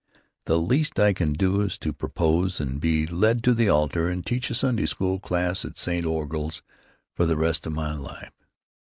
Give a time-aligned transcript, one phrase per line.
[0.45, 4.25] —the least I can do is to propose and be led to the altar and
[4.25, 6.07] teach a Sunday school class at St.
[6.07, 6.63] Orgul's
[7.13, 8.33] for the rest of my life!